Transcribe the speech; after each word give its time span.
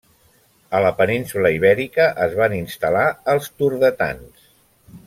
A 0.77 0.79
la 0.85 0.91
península 1.01 1.51
Ibèrica 1.57 2.09
es 2.27 2.35
van 2.41 2.57
instal·lar 2.63 3.07
els 3.37 3.53
turdetans. 3.63 4.53